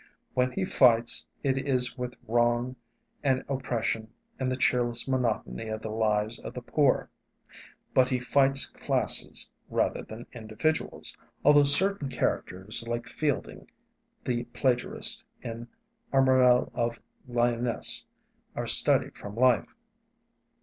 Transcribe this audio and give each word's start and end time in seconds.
When 0.33 0.51
he 0.53 0.65
fights, 0.65 1.27
it 1.43 1.59
is 1.59 1.95
with 1.95 2.15
wrong 2.27 2.75
and 3.21 3.43
oppression 3.47 4.11
and 4.39 4.51
the 4.51 4.55
cheerless 4.55 5.07
monotony 5.07 5.67
of 5.67 5.83
the 5.83 5.91
lives 5.91 6.39
of 6.39 6.55
the 6.55 6.61
poor; 6.63 7.11
but 7.93 8.09
he 8.09 8.17
fights 8.17 8.65
classes 8.65 9.51
rather 9.69 10.01
than 10.01 10.25
individuals, 10.33 11.15
although 11.45 11.65
certain 11.65 12.09
characters 12.09 12.83
like 12.87 13.05
Fielding 13.05 13.69
the 14.23 14.45
plagiarist, 14.45 15.23
in 15.43 15.67
'Armorel 16.11 16.71
of 16.73 16.99
Lyonesse,' 17.27 18.05
are 18.55 18.65
studied 18.65 19.15
from 19.15 19.35
life. 19.35 19.71